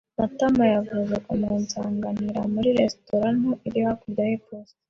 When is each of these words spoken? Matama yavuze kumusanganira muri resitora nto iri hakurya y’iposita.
Matama 0.17 0.63
yavuze 0.73 1.15
kumusanganira 1.25 2.41
muri 2.53 2.69
resitora 2.79 3.27
nto 3.37 3.51
iri 3.67 3.79
hakurya 3.87 4.23
y’iposita. 4.29 4.79